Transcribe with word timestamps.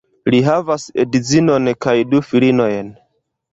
Li 0.35 0.37
havas 0.45 0.85
edzinon 1.03 1.71
kaj 1.87 1.95
du 2.15 2.25
filinojn. 2.33 2.93